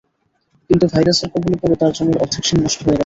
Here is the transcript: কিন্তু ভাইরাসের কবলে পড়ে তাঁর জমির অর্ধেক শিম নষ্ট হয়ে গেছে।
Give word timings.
কিন্তু 0.69 0.85
ভাইরাসের 0.93 1.29
কবলে 1.33 1.57
পড়ে 1.61 1.75
তাঁর 1.79 1.91
জমির 1.97 2.21
অর্ধেক 2.23 2.43
শিম 2.47 2.59
নষ্ট 2.61 2.79
হয়ে 2.79 2.89
গেছে। 2.89 2.99